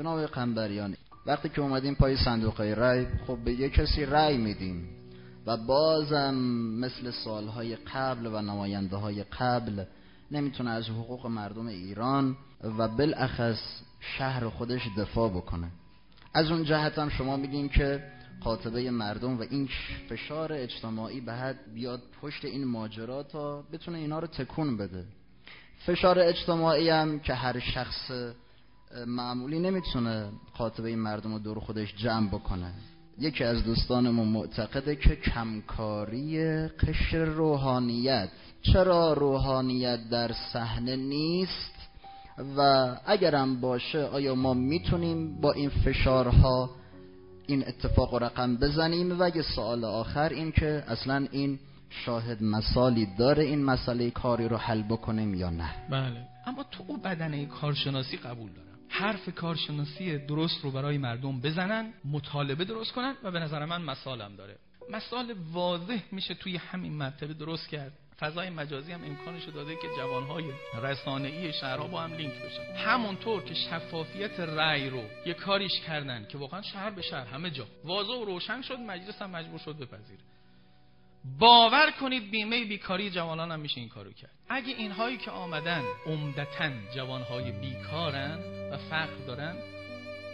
جناب 0.00 0.26
قنبریان 0.26 0.96
وقتی 1.26 1.48
که 1.48 1.60
اومدیم 1.60 1.94
پای 1.94 2.16
صندوق 2.16 2.60
رای 2.60 3.06
خب 3.26 3.38
به 3.44 3.52
یه 3.52 3.68
کسی 3.68 4.04
رای 4.04 4.36
میدیم 4.36 4.88
و 5.46 5.56
بازم 5.56 6.34
مثل 6.80 7.10
سالهای 7.10 7.76
قبل 7.76 8.26
و 8.26 8.40
نماینده 8.42 8.96
های 8.96 9.22
قبل 9.22 9.84
نمی‌تونه 10.30 10.70
از 10.70 10.88
حقوق 10.88 11.26
مردم 11.26 11.66
ایران 11.66 12.36
و 12.78 12.88
بالاخص 12.88 13.58
شهر 14.00 14.48
خودش 14.48 14.80
دفاع 14.98 15.30
بکنه. 15.30 15.68
از 16.34 16.50
اون 16.50 16.64
جهت 16.64 16.98
هم 16.98 17.08
شما 17.08 17.36
میگین 17.36 17.68
که 17.68 18.02
قاطبه 18.40 18.90
مردم 18.90 19.38
و 19.38 19.42
این 19.50 19.68
فشار 20.08 20.52
اجتماعی 20.52 21.20
به 21.20 21.32
حد 21.32 21.74
بیاد 21.74 22.02
پشت 22.22 22.44
این 22.44 22.64
ماجرا 22.64 23.22
تا 23.22 23.62
بتونه 23.72 23.98
اینا 23.98 24.18
رو 24.18 24.26
تکون 24.26 24.76
بده. 24.76 25.04
فشار 25.86 26.18
اجتماعی 26.18 26.88
هم 26.88 27.20
که 27.20 27.34
هر 27.34 27.58
شخص 27.58 28.10
معمولی 29.06 29.58
نمی‌تونه 29.58 30.28
قاطبه 30.58 30.96
مردم 30.96 31.32
رو 31.32 31.38
دور 31.38 31.60
خودش 31.60 31.94
جمع 31.96 32.28
بکنه. 32.28 32.72
یکی 33.18 33.44
از 33.44 33.64
دوستانمون 33.64 34.28
معتقده 34.28 34.96
که 34.96 35.16
کمکاری 35.16 36.38
قشر 36.68 37.24
روحانیت. 37.24 38.28
چرا 38.62 39.12
روحانیت 39.12 40.08
در 40.10 40.32
صحنه 40.52 40.96
نیست؟ 40.96 41.74
و 42.56 42.60
اگرم 43.06 43.60
باشه 43.60 44.04
آیا 44.04 44.34
ما 44.34 44.54
می‌تونیم 44.54 45.40
با 45.40 45.52
این 45.52 45.70
فشارها 45.70 46.70
این 47.46 47.68
اتفاق 47.68 48.22
رقم 48.22 48.56
بزنیم؟ 48.56 49.20
و 49.20 49.30
یه 49.36 49.42
سوال 49.42 49.84
آخر 49.84 50.28
این 50.28 50.52
که 50.52 50.84
اصلا 50.88 51.26
این 51.30 51.58
شاهد 51.90 52.42
مثالی 52.42 53.08
داره 53.18 53.44
این 53.44 53.64
مسئله 53.64 54.10
کاری 54.10 54.48
رو 54.48 54.56
حل 54.56 54.82
بکنیم 54.82 55.34
یا 55.34 55.50
نه؟ 55.50 55.70
بله. 55.90 56.26
اما 56.46 56.64
تو 56.70 56.84
بدنه 57.04 57.46
کارشناسی 57.46 58.16
قبول 58.16 58.50
دارم 58.52 58.69
حرف 59.00 59.34
کارشناسی 59.34 60.18
درست 60.18 60.64
رو 60.64 60.70
برای 60.70 60.98
مردم 60.98 61.40
بزنن 61.40 61.92
مطالبه 62.04 62.64
درست 62.64 62.92
کنن 62.92 63.14
و 63.22 63.30
به 63.30 63.38
نظر 63.38 63.64
من 63.64 63.82
مثالم 63.82 64.36
داره. 64.36 64.56
مثال 64.90 65.34
واضح 65.52 66.02
میشه 66.12 66.34
توی 66.34 66.56
همین 66.56 66.92
مرتبه 66.92 67.34
درست 67.34 67.68
کرد. 67.68 67.92
فضای 68.20 68.50
مجازی 68.50 68.92
هم 68.92 69.04
امکانش 69.04 69.44
داده 69.44 69.74
که 69.74 69.88
جوانهای 69.96 70.44
رسانه‌ای 70.82 71.52
شهرها 71.52 71.86
با 71.86 72.00
هم 72.00 72.14
لینک 72.14 72.34
بشن. 72.34 72.76
همونطور 72.76 73.42
که 73.42 73.54
شفافیت 73.54 74.40
رأی 74.40 74.90
رو 74.90 75.02
یه 75.26 75.34
کاریش 75.34 75.80
کردن 75.80 76.26
که 76.28 76.38
واقعا 76.38 76.62
شهر 76.62 76.90
به 76.90 77.02
شهر 77.02 77.26
همه 77.26 77.50
جا. 77.50 77.66
واضح 77.84 78.12
و 78.12 78.24
روشن 78.24 78.62
شد 78.62 78.78
مجلس 78.78 79.22
هم 79.22 79.30
مجبور 79.30 79.58
شد 79.58 79.76
بپذیره. 79.78 80.20
باور 81.38 81.90
کنید 81.90 82.30
بیمه 82.30 82.64
بیکاری 82.64 83.10
جوانان 83.10 83.52
هم 83.52 83.60
میشه 83.60 83.80
این 83.80 83.88
کارو 83.88 84.12
کرد. 84.12 84.30
اگه 84.48 84.74
اینهایی 84.74 85.16
که 85.16 85.30
آمدن 85.30 85.82
عمدتا 86.06 86.70
جوانهای 86.94 87.52
بیکارن 87.52 88.38
و 88.72 88.76
فقر 88.76 89.26
دارن 89.26 89.56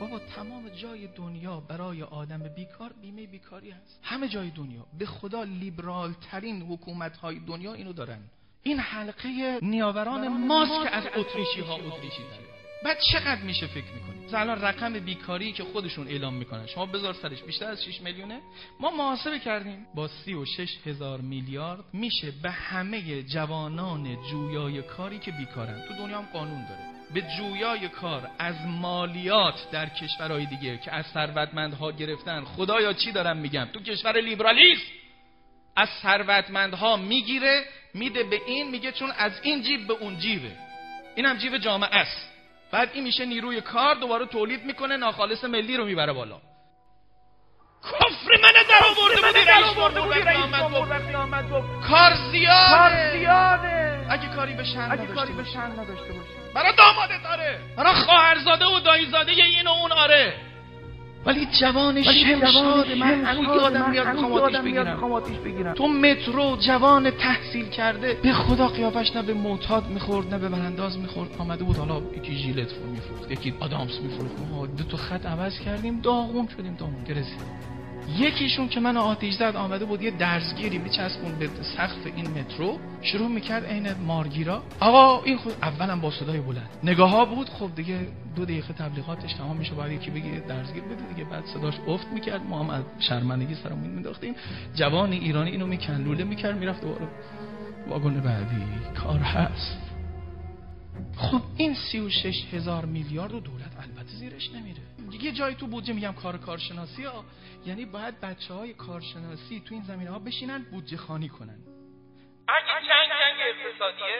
بابا 0.00 0.18
تمام 0.18 0.68
جای 0.68 1.06
دنیا 1.06 1.60
برای 1.60 2.02
آدم 2.02 2.42
بیکار 2.42 2.92
بیمه 3.02 3.26
بیکاری 3.26 3.70
هست. 3.70 4.00
همه 4.02 4.28
جای 4.28 4.50
دنیا 4.50 4.86
به 4.98 5.06
خدا 5.06 5.42
لیبرال 5.42 6.14
ترین 6.30 6.62
حکومت 6.62 7.16
های 7.16 7.38
دنیا 7.38 7.74
اینو 7.74 7.92
دارن. 7.92 8.18
این 8.62 8.78
حلقه 8.78 9.58
نیاوران 9.62 10.28
ماست 10.28 10.82
که 10.82 10.96
از 10.96 11.04
اتریشی 11.06 11.60
ها 11.60 11.74
اتریشی 11.74 12.22
داره. 12.22 12.50
بعد 12.84 12.98
چقدر 13.12 13.40
میشه 13.40 13.66
فکر 13.66 13.92
می‌کنید 13.94 14.34
الان 14.34 14.60
رقم 14.60 14.92
بیکاری 14.92 15.52
که 15.52 15.64
خودشون 15.64 16.08
اعلام 16.08 16.34
می‌کنن. 16.34 16.66
شما 16.66 16.86
بذار 16.86 17.14
سرش 17.14 17.42
بیشتر 17.42 17.66
از 17.66 17.84
6 17.84 18.00
میلیونه. 18.00 18.40
ما 18.80 18.90
محاسبه 18.90 19.38
کردیم. 19.38 19.86
با 19.94 20.08
36 20.08 20.78
هزار 20.86 21.20
میلیارد 21.20 21.84
میشه 21.92 22.32
به 22.42 22.50
همه 22.50 23.22
جوانان 23.22 24.16
جویای 24.30 24.82
کاری 24.82 25.18
که 25.18 25.30
بیکارن. 25.30 25.82
تو 25.88 25.94
دنیا 25.94 26.18
هم 26.18 26.28
قانون 26.32 26.66
داره. 26.68 26.80
به 27.14 27.22
جویای 27.38 27.88
کار 27.88 28.30
از 28.38 28.54
مالیات 28.66 29.70
در 29.72 29.88
کشورهای 29.88 30.46
دیگه 30.46 30.78
که 30.78 30.92
از 30.92 31.06
ثروتمندها 31.06 31.92
گرفتن. 31.92 32.44
خدایا 32.44 32.92
چی 32.92 33.12
دارم 33.12 33.36
میگم؟ 33.36 33.68
تو 33.72 33.80
کشور 33.80 34.20
لیبرالیسم. 34.20 34.82
از 35.76 35.88
ثروتمندها 36.02 36.96
می‌گیره 36.96 37.64
میده 37.94 38.24
به 38.24 38.40
این 38.46 38.70
میگه 38.70 38.92
چون 38.92 39.10
از 39.10 39.32
این 39.42 39.62
جیب 39.62 39.86
به 39.86 39.92
اون 39.92 40.18
جیبه. 40.18 40.52
اینم 41.16 41.38
جیب 41.38 41.58
جامعه 41.58 41.94
است. 41.94 42.29
بعد 42.72 42.90
این 42.92 43.04
میشه 43.04 43.24
نیروی 43.24 43.60
کار 43.60 43.94
دوباره 43.94 44.26
تولید 44.26 44.64
می‌کنه 44.64 44.96
ناخالص 44.96 45.44
ملی 45.44 45.76
رو 45.76 45.84
می‌بره 45.84 46.12
بالا. 46.12 46.40
کفر 47.82 48.36
من 48.42 48.52
در 48.68 48.84
آورده 48.84 50.00
بودی 50.00 50.20
رئیس 50.20 51.14
آمد 51.14 51.50
کار 51.88 52.14
زیاده. 52.30 54.06
اگه 54.10 54.28
کاری 54.36 54.54
به 54.54 54.64
شن 54.64 54.80
نداشته 54.80 56.12
باشه 56.12 56.52
برای 56.54 56.72
داماده 56.72 57.22
داره. 57.22 57.60
برای 57.76 57.94
خواهرزاده 57.94 58.64
و 58.64 58.80
دایزاده 58.80 59.32
این 59.32 59.66
و 59.66 59.70
اون 59.70 59.92
آره. 59.92 60.49
ولی 61.26 61.48
جوان 61.60 62.02
شمشاد 62.02 62.92
من 62.92 63.24
هنوز 63.24 63.46
یادم 63.62 63.90
میاد 63.90 64.08
می‌خوام 64.08 65.12
آتیش 65.12 65.36
بگیرم. 65.36 65.74
تو 65.74 65.88
مترو 65.88 66.56
جوان 66.56 67.10
تحصیل 67.10 67.66
کرده. 67.66 68.18
به 68.22 68.32
خدا 68.32 68.68
قیافش 68.68 69.16
نه 69.16 69.22
به 69.22 69.34
معتاد 69.34 69.88
می‌خورد 69.88 70.34
نه 70.34 70.38
به 70.38 70.48
برانداز 70.48 70.98
می‌خورد. 70.98 71.30
آمده 71.38 71.64
بود 71.64 71.76
حالا 71.76 72.02
یکی 72.16 72.34
ژیلت 72.34 72.72
میفروخت 72.92 73.30
یکی 73.30 73.54
آدامس 73.60 74.00
میفروخت. 74.00 74.34
ما 74.50 74.66
دو 74.66 74.84
تا 74.84 74.96
خط 74.96 75.26
عوض 75.26 75.60
کردیم 75.60 76.00
داغون 76.00 76.48
شدیم 76.56 76.74
داغون. 76.74 77.04
گرسید 77.04 77.40
یکیشون 78.18 78.68
که 78.68 78.80
من 78.80 78.96
آتیش 78.96 79.34
زد 79.34 79.56
آمده 79.56 79.84
بود 79.84 80.02
یه 80.02 80.10
درزگیری 80.10 80.78
میچسبون 80.78 81.38
به 81.38 81.50
سقف 81.76 82.06
این 82.16 82.30
مترو. 82.30 82.78
شروع 83.02 83.28
می‌کرد 83.28 83.64
عین 83.64 83.92
مارگیرا. 84.06 84.62
آقا 84.80 85.24
این 85.24 85.36
خود 85.36 85.54
اولم 85.62 86.00
با 86.00 86.10
صدای 86.10 86.40
بلند. 86.40 86.68
نگاه 86.84 87.10
ها 87.10 87.24
بود. 87.24 87.48
خب 87.48 87.74
دیگه 87.76 87.98
دو 88.36 88.44
دقیقه 88.44 88.72
تبلیغاتش 88.72 89.32
تمام 89.32 89.56
میشه 89.56 89.74
باید 89.74 89.92
یکی 89.92 90.10
بگه 90.10 90.42
درزگیر 90.48 90.82
بده 90.82 91.14
دیگه. 91.14 91.30
بعد 91.30 91.44
صداش 91.46 91.74
افت 91.86 92.06
می‌کرد. 92.06 92.40
ما 92.48 92.58
هم 92.58 92.70
از 92.70 92.82
شرمندگی 92.98 93.54
سرمون 93.54 93.88
مینداختیم 93.90 94.34
جوان 94.74 95.12
ایرانی 95.12 95.50
اینو 95.50 95.66
میکن 95.66 95.94
لوله 95.94 96.24
می‌کرد. 96.24 96.56
می‌رفت 96.56 96.80
دوباره. 96.80 97.08
واگن 97.88 98.20
بعدی 98.20 98.62
کار 99.04 99.18
هست. 99.18 99.89
خب 101.16 101.42
این 101.56 101.74
36 101.74 102.44
هزار 102.52 102.84
میلیارد 102.84 103.34
و 103.34 103.40
دولت 103.40 103.72
البته 103.82 104.12
زیرش 104.12 104.50
نمیره. 104.50 104.82
یه 105.20 105.32
جایی 105.32 105.54
تو 105.54 105.66
بودجه 105.66 105.92
میگم 105.92 106.12
کار 106.12 106.38
کارشناسی 106.38 107.04
ها. 107.04 107.24
یعنی 107.66 107.84
باید 107.84 108.20
بچه 108.20 108.54
های 108.54 108.74
کارشناسی 108.74 109.62
تو 109.66 109.74
این 109.74 109.84
زمینه 109.84 110.10
ها 110.10 110.18
بشینن 110.18 110.66
بودجه 110.70 110.96
خانی 110.96 111.28
کنن. 111.28 111.58
اگه 112.48 112.86
جنگ 112.88 113.08
جنگ 113.20 113.38
اقتصادیه 113.50 114.16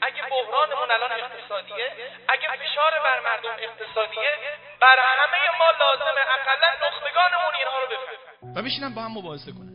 اگه 0.00 0.22
بحرانمون 0.32 0.90
الان 0.96 1.10
اقتصادیه 1.12 1.86
اگه 2.28 2.46
فشار 2.60 2.92
بر 3.04 3.18
مردم 3.28 3.56
اقتصادیه 3.68 4.32
بر 4.80 4.96
همه 5.20 5.42
ما 5.60 5.70
لازمه 5.82 6.22
اقلا 6.36 6.70
نخبگانمون 6.84 7.54
اینها 7.58 7.76
رو 7.82 7.86
بفهمن 7.92 8.56
و 8.56 8.62
بشینن 8.62 8.94
با 8.94 9.02
هم 9.02 9.18
مباحثه 9.18 9.52
کنن. 9.52 9.72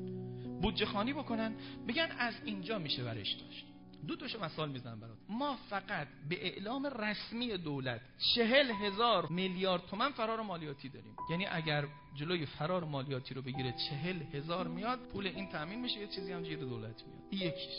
بودجه 0.61 0.85
خانی 0.85 1.13
بکنن. 1.13 1.55
بگن 1.87 2.09
از 2.19 2.33
اینجا 2.45 2.77
میشه 2.77 3.03
برش 3.03 3.31
داشت. 3.31 3.65
دو 4.07 4.15
تاشو 4.15 4.45
مثال 4.45 4.69
می‌زنم 4.69 4.99
برات. 4.99 5.17
ما 5.29 5.57
فقط 5.69 6.07
به 6.29 6.45
اعلام 6.45 6.85
رسمی 6.85 7.57
دولت 7.57 8.01
چهل 8.35 8.71
هزار 8.71 9.27
میلیارد 9.29 9.85
تومن 9.85 10.11
فرار 10.11 10.41
مالیاتی 10.41 10.89
داریم. 10.89 11.15
یعنی 11.29 11.45
اگر 11.45 11.85
جلوی 12.15 12.45
فرار 12.45 12.83
مالیاتی 12.83 13.33
رو 13.33 13.41
بگیره 13.41 13.73
چهل 13.89 14.21
هزار 14.33 14.67
میاد 14.67 14.99
پول 14.99 15.27
این 15.27 15.49
تامین 15.49 15.81
میشه 15.81 15.99
یه 15.99 16.07
چیزی 16.07 16.31
هم 16.31 16.43
جیر 16.43 16.59
دولت 16.59 17.03
میاد. 17.03 17.33
یکیش 17.33 17.73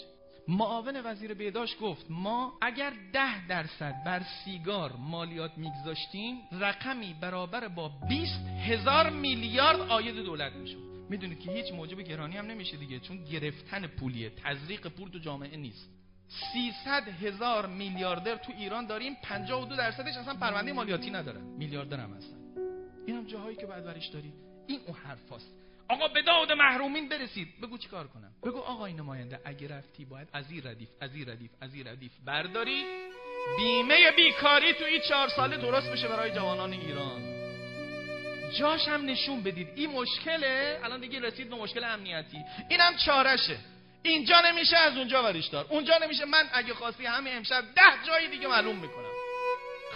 معاون 0.48 1.00
وزیر 1.04 1.34
بهداشت 1.34 1.80
گفت 1.80 2.06
ما 2.10 2.58
اگر 2.62 2.92
ده 3.12 3.46
درصد 3.46 3.94
بر 4.06 4.22
سیگار 4.44 4.92
مالیات 4.98 5.58
میگذاشتیم 5.58 6.38
رقمی 6.52 7.14
برابر 7.20 7.68
با 7.68 7.88
20 8.08 8.46
هزار 8.46 9.10
میلیارد 9.10 9.80
آید 9.80 10.14
دولت 10.14 10.52
می‌شد. 10.52 10.88
می‌دونید 11.10 11.40
که 11.40 11.52
هیچ 11.52 11.72
موجب 11.72 12.00
گرانی 12.00 12.36
هم 12.36 12.46
نمیشه 12.46 12.76
دیگه 12.76 13.00
چون 13.00 13.24
گرفتن 13.24 13.86
پولیه 13.86 14.30
تزریق 14.30 14.86
پول 14.86 15.08
تو 15.08 15.18
جامعه 15.18 15.56
نیست. 15.56 15.88
300 16.28 17.08
هزار 17.08 17.66
میلیاردر 17.66 18.36
تو 18.36 18.52
ایران 18.58 18.86
داریم 18.86 19.16
52 19.22 19.76
درصدش 19.76 20.16
اصلا 20.16 20.34
پرونده 20.34 20.72
مالیاتی 20.72 21.10
ندارن. 21.10 21.40
میلیاردر 21.40 22.00
هم 22.00 22.12
هستن. 22.12 22.36
این 23.06 23.16
هم 23.16 23.24
جاهایی 23.24 23.56
که 23.56 23.66
بعد 23.66 23.84
برش 23.84 24.06
داری 24.06 24.32
این 24.66 24.80
اون 24.86 24.96
حرفاست. 24.96 25.54
آقا 25.88 26.08
به 26.08 26.22
داد 26.22 26.52
محرومین 26.52 27.08
برسید. 27.08 27.48
بگو 27.62 27.78
چیکار 27.78 28.06
کنم؟ 28.06 28.32
بگو 28.42 28.58
آقای 28.58 28.92
نماینده 28.92 29.40
اگه 29.44 29.68
رفتی 29.68 30.04
باید 30.04 30.28
از 30.32 30.50
این 30.50 30.62
ردیف 30.66 30.88
از 31.00 31.14
این 31.14 31.28
ردیف 31.28 31.50
از 31.60 31.74
این 31.74 31.86
ردیف 31.86 32.12
برداری. 32.24 32.84
بیمه 33.56 34.10
بیکاری 34.16 34.74
تو 34.74 34.84
این 34.84 35.00
چهار 35.08 35.28
ساله 35.28 35.56
درست 35.56 35.90
بشه 35.90 36.08
برای 36.08 36.30
جوانان 36.30 36.72
ایران. 36.72 37.38
جاش 38.58 38.88
هم 38.88 39.04
نشون 39.04 39.42
بدید. 39.42 39.68
این 39.74 39.90
مشکله؟ 39.90 40.80
الان 40.84 41.00
دیگه 41.00 41.20
رسید 41.20 41.50
به 41.50 41.56
مشکل 41.56 41.84
امنیتی. 41.84 42.44
اینم 42.68 42.96
چارشه. 42.96 43.58
اینجا 44.08 44.40
نمیشه 44.40 44.76
از 44.76 44.96
اونجا 44.96 45.22
ورش 45.22 45.46
دار. 45.46 45.66
اونجا 45.68 45.94
نمیشه. 46.02 46.24
من 46.24 46.44
اگه 46.52 46.74
خواستی 46.74 47.06
همه 47.06 47.30
امشب 47.30 47.64
ده 47.76 48.06
جایی 48.06 48.28
دیگه 48.28 48.48
معلوم 48.48 48.76
می‌کنم. 48.76 49.08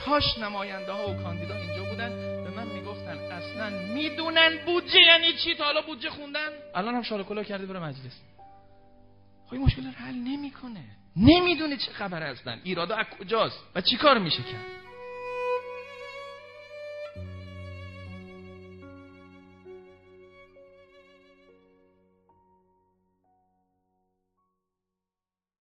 کاش 0.06 0.38
نماینده 0.38 0.92
ها 0.92 1.10
و 1.10 1.22
کاندیدا 1.22 1.56
اینجا 1.56 1.84
بودن. 1.84 2.10
به 2.44 2.50
من 2.50 2.66
می‌گفتن 2.66 3.18
اصلا 3.18 3.70
می‌دونن 3.70 4.56
بودجه 4.66 5.00
یعنی 5.00 5.32
چی؟ 5.32 5.54
تا 5.54 5.64
حالا 5.64 5.82
بودجه 5.82 6.10
خوندن؟ 6.10 6.48
الان 6.74 6.94
هم 6.94 7.02
شالکولا 7.02 7.42
کرده 7.42 7.66
بره 7.66 7.78
مجلس. 7.78 8.20
خب 9.46 9.54
مشکل 9.54 9.82
حل 9.82 10.14
نمی‌کنه. 10.14 10.84
نمی‌دونه 11.16 11.76
چه 11.76 11.92
خبر 11.92 12.22
هستن. 12.22 12.60
ایرادا 12.64 12.96
از 12.96 13.06
کجاست؟ 13.06 13.58
و 13.74 13.80
چی 13.80 13.96
کار 13.96 14.18
میشه 14.18 14.42
کرد؟ 14.42 14.64